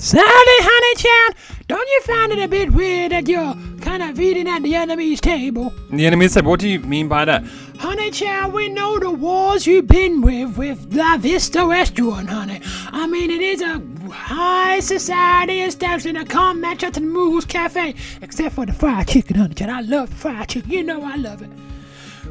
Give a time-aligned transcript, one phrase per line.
[0.00, 1.34] Sally, honey child,
[1.66, 5.20] don't you find it a bit weird that you're kind of eating at the enemy's
[5.20, 5.74] table?
[5.90, 7.44] The enemy said, what do you mean by that?
[7.80, 12.60] Honey child, we know the wars you've been with with La Vista Restaurant, honey.
[12.92, 13.82] I mean, it is a
[14.12, 19.08] high society establishment that can't match up to the Moose Cafe, except for the fried
[19.08, 19.70] chicken, honey child.
[19.72, 20.70] I love fried chicken.
[20.70, 21.50] You know I love it.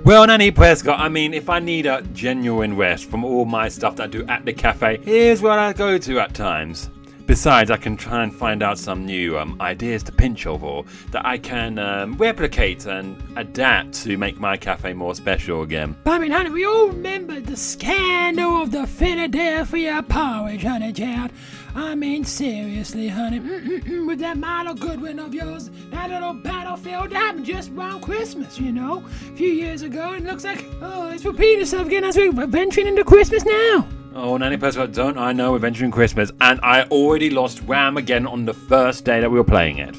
[0.05, 3.97] Well, Nanny Prescott, I mean, if I need a genuine rest from all my stuff
[3.97, 6.89] that I do at the cafe, here's where I go to at times.
[7.27, 11.25] Besides, I can try and find out some new um, ideas to pinch over that
[11.25, 15.97] I can um, replicate and adapt to make my cafe more special again.
[16.05, 21.31] I mean, honey, we all remember the scandal of the Philadelphia porridge, honey child.
[21.75, 27.45] I mean, seriously, honey, Mm-mm-mm, with that Milo Goodwin of yours, that little battlefield happened
[27.45, 30.13] just around Christmas, you know, a few years ago.
[30.13, 33.85] It looks like, oh, it's repeating itself again as we're venturing into Christmas now.
[34.19, 38.25] Oh, Nanny Prescott, don't I know we're venturing Christmas, and I already lost Wham again
[38.25, 39.95] on the first day that we were playing it.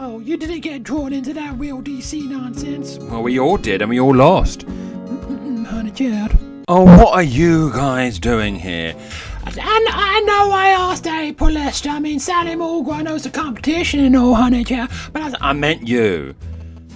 [0.00, 3.90] Oh, you didn't get drawn into that real DC nonsense, Well, we all did, and
[3.90, 4.62] we all lost.
[4.62, 6.38] Honey child.
[6.68, 8.96] Oh, what are you guys doing here?
[9.44, 14.16] And I know I asked April Lester, I mean, Sally Moogle knows the competition and
[14.16, 16.34] all, honey child, but I I meant you.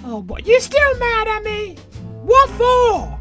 [0.03, 1.75] Oh, but you're still mad at me?
[2.23, 3.12] What for?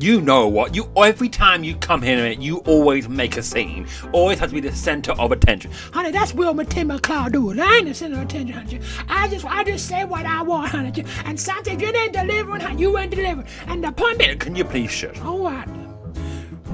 [0.00, 0.74] You know what?
[0.74, 3.86] You every time you come here, you always make a scene.
[4.12, 5.70] Always have to be the center of attention.
[5.92, 7.60] Honey, that's Wilma Timber Cloud doing.
[7.60, 8.80] I ain't the center of attention, honey.
[9.08, 11.04] I just, I just say what I want, honey.
[11.24, 12.80] And sometimes you ain't delivering, honey.
[12.80, 13.46] You ain't delivering.
[13.66, 15.20] And the point Can you please shut?
[15.22, 15.68] all right.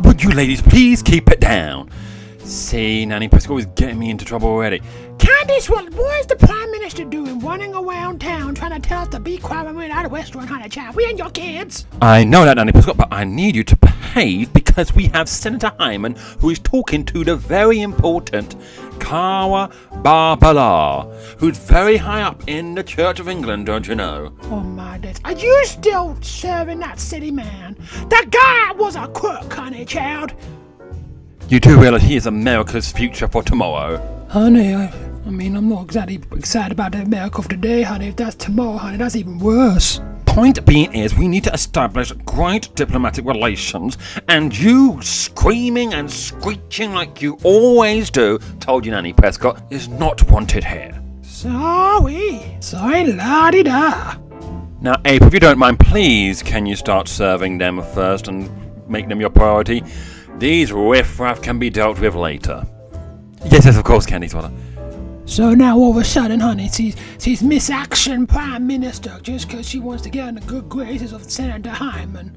[0.05, 1.91] Would you ladies please keep it down?
[2.39, 4.81] See, Nanny Prescott is getting me into trouble already.
[5.31, 9.09] Candice, what, what is the Prime Minister doing running around town trying to tell us
[9.09, 10.97] to be quiet when we're at a restaurant, honey, child?
[10.97, 11.87] We ain't your kids.
[12.03, 15.73] I know that, Nanny Prescott, but I need you to behave because we have Senator
[15.79, 18.57] Hyman who is talking to the very important
[18.99, 24.33] Kawa Barbala, who's very high up in the Church of England, don't you know?
[24.45, 25.21] Oh, my days.
[25.25, 27.77] Are you still serving that city man?
[28.09, 30.35] That guy was a crook, honey, child.
[31.49, 34.27] You do realize he is America's future for tomorrow.
[34.29, 38.09] Honey, I, I mean, I'm not exactly excited about the America of today, honey.
[38.09, 40.01] If that's tomorrow, honey, that's even worse.
[40.27, 43.97] Point being is, we need to establish great diplomatic relations,
[44.27, 50.29] and you screaming and screeching like you always do, told you Nanny Prescott, is not
[50.29, 51.01] wanted here.
[51.23, 52.57] Sorry.
[52.59, 54.17] Sorry, la di da.
[54.81, 58.51] Now, Ape, if you don't mind, please can you start serving them first and
[58.89, 59.85] make them your priority?
[60.39, 62.67] These riffraff can be dealt with later.
[63.45, 64.51] Yes, yes, of course, Candy Swatter.
[65.31, 69.65] So now all of a sudden, honey, she's, she's Miss Action Prime Minister just 'cause
[69.69, 72.37] she wants to get in the good graces of Senator Hyman.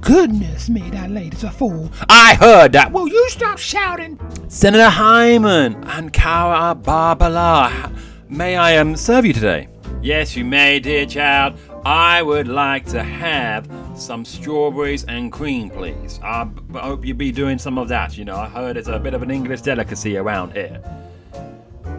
[0.00, 1.90] Goodness me, that lady's a fool.
[2.08, 2.92] I heard that.
[2.92, 4.20] Will you stop shouting?
[4.46, 7.92] Senator Hyman and Cara Barbala,
[8.28, 9.66] may I um, serve you today?
[10.00, 11.58] Yes, you may, dear child.
[11.84, 16.20] I would like to have some strawberries and cream, please.
[16.22, 18.16] I b- hope you'll be doing some of that.
[18.16, 20.80] You know, I heard it's a bit of an English delicacy around here.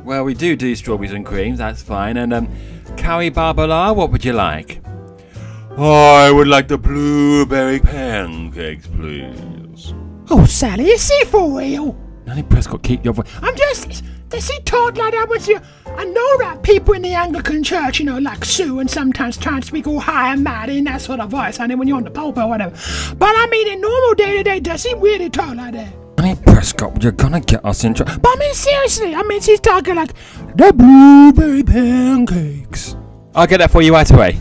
[0.04, 2.18] Well, we do do strawberries and creams, that's fine.
[2.18, 2.50] And, um,
[2.98, 4.82] Carrie Barbala, what would you like?
[5.78, 9.94] I would like the blueberry pancakes, please.
[10.30, 11.98] Oh, Sally, is she for real?
[12.26, 13.28] Nanny Prescott, keep your voice.
[13.42, 14.04] I'm just.
[14.30, 15.60] Does she talk like that with you?
[15.86, 19.56] I know that people in the Anglican church, you know, like Sue, and sometimes try
[19.56, 21.98] and speak all high and mighty in that sort of voice, I honey, when you're
[21.98, 22.76] on the pulpit or whatever.
[23.16, 26.03] But I mean, in normal day to day, does she really talk like that?
[26.64, 28.14] Prescott, you're gonna get us in trouble.
[28.22, 30.14] But I mean, seriously, I mean, she's talking like
[30.56, 32.96] the blueberry pancakes.
[33.36, 34.40] I'll get that for you right away.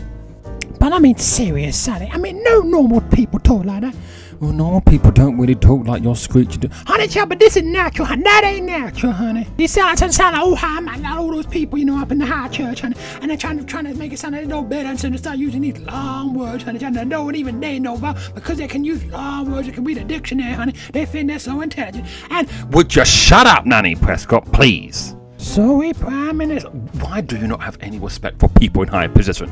[0.79, 2.09] But I mean, serious, Sally.
[2.13, 3.95] I mean, no normal people talk like that.
[4.43, 6.67] Well, normal people don't really talk like your screechy do.
[6.85, 8.23] Honey, child, but this is natural, honey.
[8.23, 9.47] That ain't natural, honey.
[9.57, 12.11] You sound, sound, sound like, oh, hi, man, like all those people, you know, up
[12.11, 12.97] in the high church, honey.
[13.21, 15.09] And they're trying to, trying to make it sound like they know better, and so
[15.09, 18.17] they start using these long words, honey, trying to know what even they know about.
[18.35, 20.73] Because they can use long words, they can read a dictionary, honey.
[20.91, 22.05] They think they're so intelligent.
[22.29, 25.15] And Would you shut up, Nanny Prescott, please?
[25.37, 26.67] sorry, Prime Minister.
[26.69, 29.49] Why do you not have any respect for people in high position?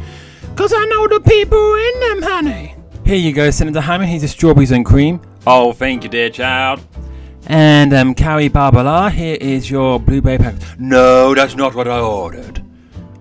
[0.49, 2.75] Because I know the people in them, honey.
[3.05, 4.09] Here you go, Senator Hammond.
[4.09, 5.21] Here's the strawberries and cream.
[5.45, 6.81] Oh, thank you, dear child.
[7.47, 10.75] And um, Carrie Barbala, here is your blueberry pancakes.
[10.79, 12.63] No, that's not what I ordered.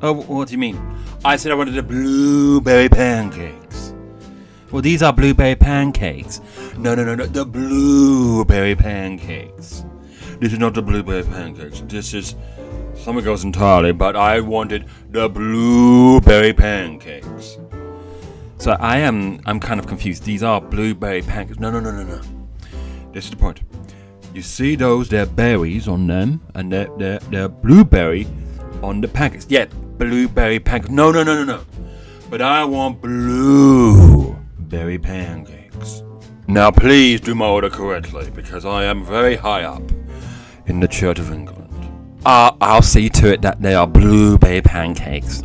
[0.03, 0.81] Oh, what do you mean?
[1.25, 3.95] I said I wanted the blueberry pancakes.
[4.71, 6.41] Well, these are blueberry pancakes.
[6.79, 9.85] No, no, no, no, the blueberry pancakes.
[10.39, 11.83] This is not the blueberry pancakes.
[11.87, 12.37] This is
[12.95, 17.59] something else entirely, but I wanted the blueberry pancakes.
[18.61, 20.25] So I am I'm kind of confused.
[20.25, 21.59] These are blueberry pancakes.
[21.59, 22.21] No, no, no, no, no.
[23.11, 23.63] This is the point.
[24.35, 25.09] You see those?
[25.09, 28.27] They're berries on them, and they're, they're, they're blueberry
[28.83, 29.47] on the pancakes.
[29.49, 29.65] Yeah,
[29.99, 30.93] blueberry pancakes.
[30.93, 31.65] No, no, no, no, no.
[32.29, 36.03] But I want blueberry pancakes.
[36.47, 39.83] Now, please do my order correctly, because I am very high up
[40.67, 41.67] in the Church of England.
[42.27, 45.43] Uh, I'll see to it that they are blueberry pancakes.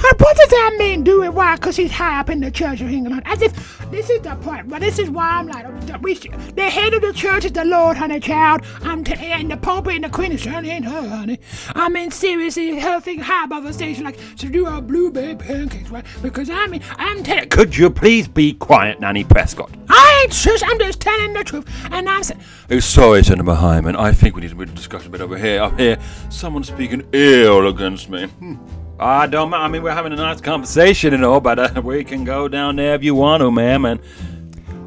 [0.00, 1.34] And what does that mean, do it?
[1.34, 1.56] Why?
[1.56, 3.22] Because he's high up in the Church of England.
[3.24, 3.52] As if
[3.90, 4.68] this is the point.
[4.68, 5.66] But this is why I'm like,
[6.02, 8.62] we, the head of the church is the Lord, honey, child.
[8.82, 11.40] I'm t- and the Pope and the Queen is certainly ain't her, honey.
[11.74, 15.90] I mean, seriously, her thing high above the station, like to do our blueberry pancakes,
[15.90, 16.04] right?
[16.22, 17.48] Because I mean, I'm telling.
[17.48, 19.70] Could you please be quiet, Nanny Prescott?
[19.88, 20.62] I ain't shush.
[20.64, 22.40] I'm just telling the truth, and I'm saying.
[22.70, 23.96] Oh, sorry, Senator Hyman.
[23.96, 25.62] I think we need a bit of discussion a bit over here.
[25.62, 25.98] Up here,
[26.30, 28.26] someone's speaking ill against me.
[28.26, 28.56] Hmm.
[29.00, 29.54] I don't.
[29.54, 32.76] I mean, we're having a nice conversation and all, but uh, we can go down
[32.76, 33.84] there if you want to, ma'am.
[33.84, 34.00] And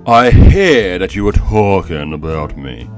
[0.06, 2.90] I hear that you were talking about me.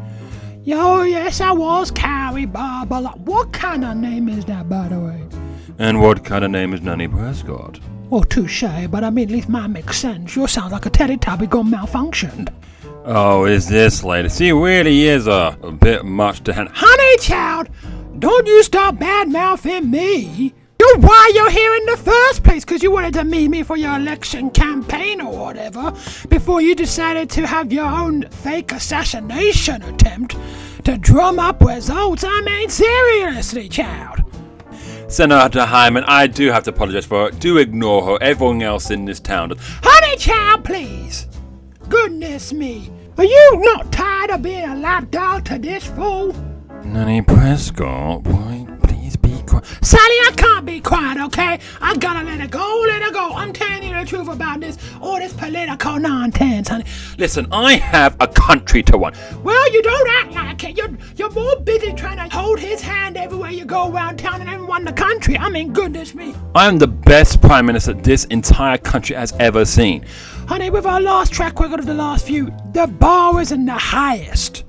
[0.64, 3.02] Yo, yes, I was Carrie Barbara.
[3.18, 5.22] What kind of name is that, by the way?
[5.78, 7.80] And what kind of name is Nanny Prescott?
[8.10, 10.36] Well, touche, but I mean, at least mine makes sense.
[10.36, 12.54] You sound like a teddy Teletubby gone malfunctioned.
[13.06, 14.30] Oh, is this lady?
[14.30, 16.74] She really is a, a bit much to handle.
[16.76, 17.70] Honey, child,
[18.20, 20.54] don't you stop bad mouthing me.
[20.84, 23.78] You're why you're here in the first place, because you wanted to meet me for
[23.78, 25.94] your election campaign or whatever,
[26.28, 30.36] before you decided to have your own fake assassination attempt
[30.84, 32.26] to drum up results.
[32.28, 34.24] I mean, seriously, child.
[35.08, 37.40] Senator Hyman, I do have to apologize for it.
[37.40, 38.18] Do ignore her.
[38.22, 39.60] Everyone else in this town does.
[39.62, 41.28] Honey, child, please.
[41.88, 42.92] Goodness me.
[43.18, 46.36] Are you not tired of being a lapdog to this fool?
[46.84, 48.53] Nanny Prescott, why
[49.44, 49.66] quiet?
[49.82, 51.60] Sally, I can't be quiet, okay?
[51.82, 53.34] I gotta let it go, let it go.
[53.34, 56.86] I'm telling you the truth about this, all this political nonsense, honey.
[57.18, 59.14] Listen, I have a country to run.
[59.44, 60.78] Well, you don't act like it.
[60.78, 64.50] You're, you're more busy trying to hold his hand everywhere you go around town and
[64.50, 65.38] everyone in the country.
[65.38, 66.34] I mean, goodness me.
[66.56, 70.06] I am the best prime minister this entire country has ever seen.
[70.48, 73.74] Honey, with our last track record of the last few, the bar is in the
[73.74, 74.64] highest.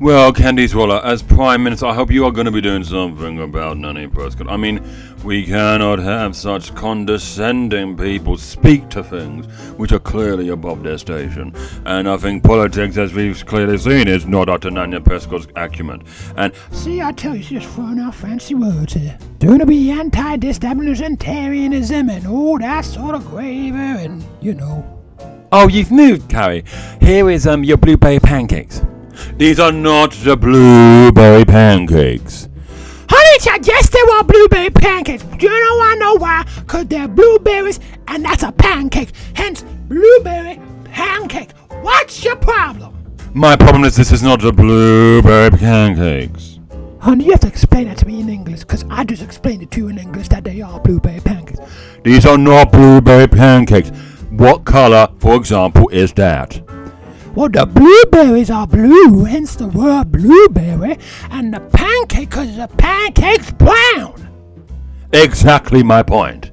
[0.00, 3.40] Well, Candy Swallow, as Prime Minister, I hope you are going to be doing something
[3.40, 4.48] about Nanny Prescott.
[4.48, 4.82] I mean,
[5.22, 9.44] we cannot have such condescending people speak to things
[9.76, 11.54] which are clearly above their station.
[11.84, 16.02] And I think politics, as we've clearly seen, is not up to Nanny Prescott's acumen.
[16.34, 19.18] And See, I tell you, she's just throwing out fancy words here.
[19.38, 24.82] Doing to be anti-disabilitarianism and all that sort of gravy and, you know.
[25.52, 26.64] oh, you've moved, Carrie.
[27.02, 28.80] Here is um your blueberry pancakes.
[29.36, 32.48] These are not the blueberry pancakes.
[33.08, 35.22] Honey, child, yes, they are blueberry pancakes.
[35.24, 36.46] Do you know I know why?
[36.60, 39.10] Because they're blueberries and that's a pancake.
[39.34, 41.52] Hence, blueberry pancake.
[41.82, 42.96] What's your problem?
[43.34, 46.58] My problem is this is not the blueberry pancakes.
[47.00, 49.70] Honey, you have to explain that to me in English because I just explained it
[49.72, 51.60] to you in English that they are blueberry pancakes.
[52.04, 53.88] These are not blueberry pancakes.
[54.30, 56.60] What color, for example, is that?
[57.34, 60.98] Well, the blueberries are blue, hence the word blueberry,
[61.30, 64.28] and the pancake because the pancake's brown.
[65.12, 66.50] Exactly my point.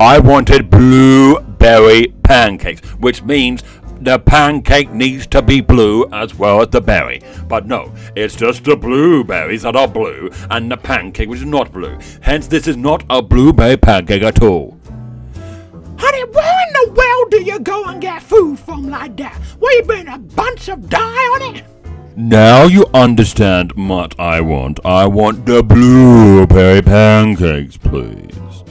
[0.00, 3.62] I wanted blueberry pancakes, which means
[4.00, 7.20] the pancake needs to be blue as well as the berry.
[7.46, 11.72] But no, it's just the blueberries that are blue and the pancake which is not
[11.72, 11.98] blue.
[12.20, 14.78] Hence, this is not a blueberry pancake at all.
[15.98, 16.53] Honey, where
[17.24, 19.36] in do you go and get food from like that?
[19.58, 21.64] What, you been a bunch of dye on it?
[22.16, 24.78] Now you understand what I want.
[24.84, 28.64] I want the blueberry pancakes, please.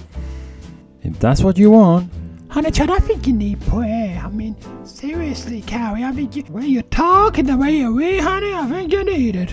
[1.01, 2.11] If that's what you want.
[2.49, 4.21] Honey, child, I think you need prayer.
[4.23, 4.55] I mean,
[4.85, 8.53] seriously, Carrie, I think you, the way you talk and the way you read, honey,
[8.53, 9.51] I think you need it.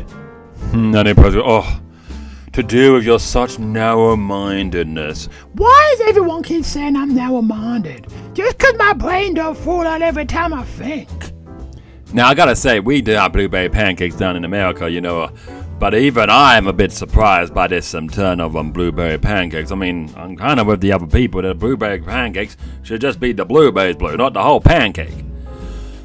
[0.70, 1.80] Hmm, Nanny Prescott, oh,
[2.60, 5.28] to deal with your such narrow-mindedness.
[5.54, 8.06] Why does everyone keep saying I'm narrow-minded?
[8.34, 11.08] Just 'cause my brain don't fall out every time I think.
[12.12, 15.30] Now I gotta say, we do our blueberry pancakes down in America, you know.
[15.78, 19.72] But even I'm a bit surprised by this um, turn of um, blueberry pancakes.
[19.72, 23.32] I mean, I'm kind of with the other people that blueberry pancakes should just be
[23.32, 25.24] the blueberries blue, not the whole pancake.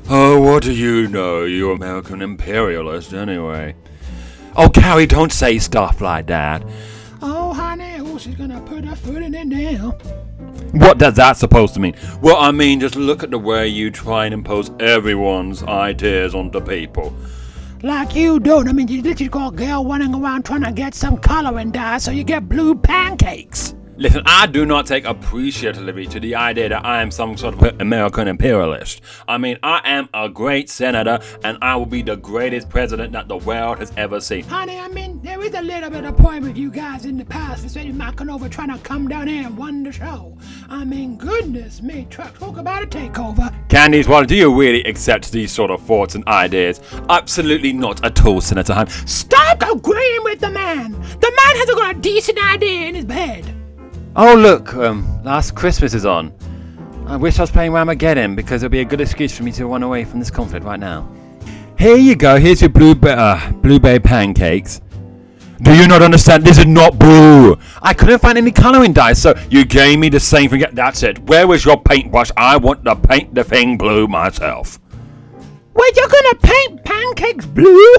[0.08, 3.76] Oh, what do you know, you American imperialist, anyway?
[4.58, 6.64] Oh, Carrie, don't say stuff like that.
[7.22, 9.92] Oh, honey, oh, she's gonna put her foot in it now.
[10.72, 11.96] What does that supposed to mean?
[12.22, 16.62] Well, I mean, just look at the way you try and impose everyone's ideas onto
[16.62, 17.14] people.
[17.84, 18.68] Like you don't.
[18.68, 21.72] I mean, you literally got a girl running around trying to get some color and
[21.72, 23.75] dye so you get blue pancakes.
[23.98, 27.80] Listen, I do not take appreciatively to the idea that I am some sort of
[27.80, 29.00] American imperialist.
[29.26, 33.30] I mean, I am a great senator, and I will be the greatest president that
[33.30, 34.44] the world has ever seen.
[34.44, 37.24] Honey, I mean, there is a little bit of point with you guys in the
[37.24, 37.94] past, especially
[38.30, 40.38] over trying to come down here and run the show.
[40.68, 43.54] I mean, goodness me, truck, talk about a takeover.
[43.70, 46.82] Candice, well, do you really accept these sort of thoughts and ideas?
[47.10, 48.92] Absolutely not at all, Senator Hyman.
[49.08, 50.92] Stop agreeing with the man!
[50.92, 53.65] The man hasn't got a decent idea in his head.
[54.18, 56.34] Oh, look, um, last Christmas is on.
[57.06, 59.52] I wish I was playing Whamageddon because it would be a good excuse for me
[59.52, 61.10] to run away from this conflict right now.
[61.78, 64.80] Here you go, here's your blue uh, blueberry pancakes.
[65.62, 66.46] Do you not understand?
[66.46, 67.58] This is not blue.
[67.82, 70.64] I couldn't find any coloring dye, so you gave me the same thing.
[70.72, 71.20] That's it.
[71.20, 72.32] Where was your paintbrush?
[72.38, 74.80] I want to paint the thing blue myself.
[75.74, 77.96] Wait, you're gonna paint pancakes blue?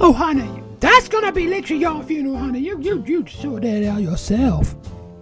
[0.00, 2.60] Oh, honey, that's gonna be literally your funeral, honey.
[2.60, 4.76] You, you, you sort that out yourself.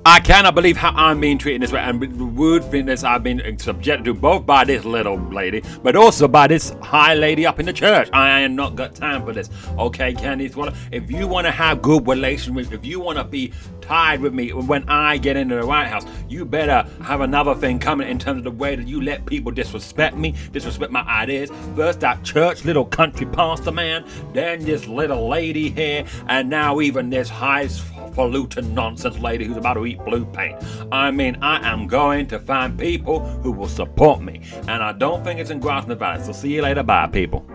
[0.08, 3.58] I cannot believe how I'm being treated this way and the rude fitness I've been
[3.58, 7.66] subjected to both by this little lady, but also by this high lady up in
[7.66, 8.08] the church.
[8.12, 9.50] I ain't not got time for this.
[9.76, 13.52] Okay, Candice, if you want to have good relations with, if you want to be
[13.80, 17.80] tied with me when I get into the White House, you better have another thing
[17.80, 21.50] coming in terms of the way that you let people disrespect me, disrespect my ideas.
[21.74, 27.10] First that church little country pastor man, then this little lady here, and now even
[27.10, 27.66] this high
[28.06, 30.56] highfalutin nonsense lady who's about to eat blue paint.
[30.92, 35.24] I mean, I am going to find people who will support me, and I don't
[35.24, 36.22] think it's in Grasmere Valley.
[36.24, 37.46] So see you later, bye, people.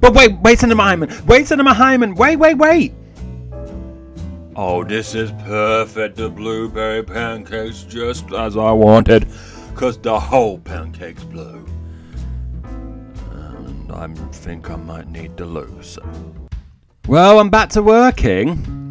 [0.00, 2.94] But wait, wait, Senator Hyman, wait, Senator Hyman, wait, wait, wait.
[4.56, 6.16] Oh, this is perfect.
[6.16, 9.26] The blueberry pancakes just as I wanted,
[9.74, 11.64] cause the whole pancake's blue.
[13.30, 15.98] And I think I might need to lose.
[17.06, 18.89] Well, I'm back to working.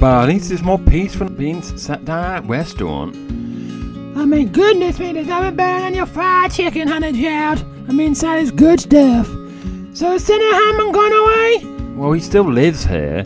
[0.00, 3.14] But at least there's more peaceful being sat down at a restaurant.
[4.16, 7.62] I mean, goodness me, there's nothing better than your fried chicken, honey child.
[7.86, 9.26] I mean, that is good stuff.
[9.92, 11.94] So is Senator Hammond gone away?
[11.96, 13.24] Well, he still lives here,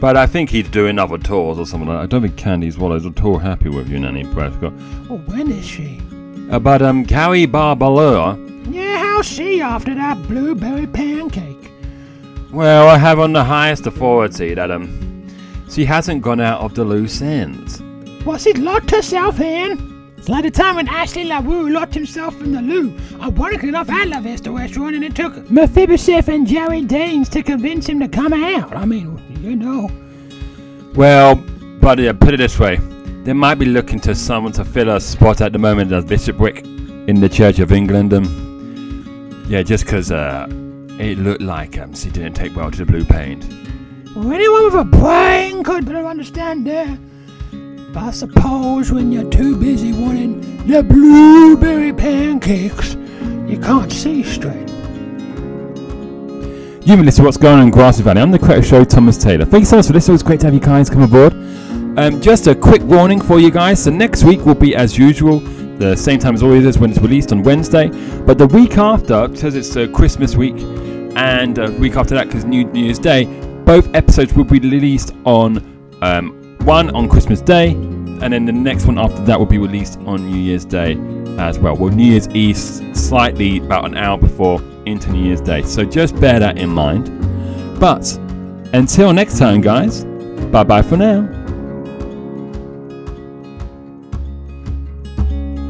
[0.00, 2.02] but I think he's doing other tours or something like that.
[2.04, 4.72] I don't think Candice Wallace at all happy with you, Nanny Prescott.
[5.10, 6.00] Oh, when is she?
[6.50, 8.72] Uh, but, um, Carrie Barbalua.
[8.72, 11.70] Yeah, how's she after that blueberry pancake?
[12.50, 15.13] Well, I have on the highest authority that, um,
[15.70, 17.82] she hasn't gone out of the loose ends.
[18.24, 19.94] Was it locked herself in?
[20.16, 22.98] It's like the time when Ashley LaRue locked himself in the loo.
[23.20, 27.86] Ironically enough, I love Esther restaurant and it took Mephibosheth and Jerry Danes to convince
[27.86, 28.74] him to come out.
[28.74, 29.90] I mean, you know.
[30.94, 31.34] Well,
[31.80, 32.76] but yeah, put it this way.
[33.24, 36.64] They might be looking to someone to fill a spot at the moment as bishopric
[36.64, 38.14] in the Church of England.
[38.14, 40.46] Um, yeah, just because uh,
[40.98, 43.44] it looked like um, she didn't take well to the blue paint.
[44.16, 46.98] Anyone with a brain could better understand that.
[47.92, 52.94] But I suppose when you're too busy wanting the blueberry pancakes,
[53.48, 54.68] you can't see straight.
[56.86, 58.20] You've been listening to What's Going On in Grasmere Valley.
[58.20, 59.44] I'm the creator show, Thomas Taylor.
[59.44, 60.12] Thank you so much for listening.
[60.12, 61.32] It was great to have you guys come aboard.
[61.98, 63.82] Um, just a quick warning for you guys.
[63.82, 67.00] So next week will be as usual, the same time as always is when it's
[67.00, 67.88] released on Wednesday.
[68.20, 70.54] But the week after, because it's uh, Christmas week,
[71.16, 73.24] and uh, week after that because New Year's Day,
[73.64, 75.58] both episodes will be released on
[76.02, 79.98] um, one on Christmas Day, and then the next one after that will be released
[80.00, 80.96] on New Year's Day
[81.38, 81.76] as well.
[81.76, 85.62] Well, New Year's Eve slightly about an hour before into New Year's Day.
[85.62, 87.10] So just bear that in mind.
[87.80, 88.18] But
[88.72, 90.04] until next time, guys,
[90.50, 91.43] bye bye for now.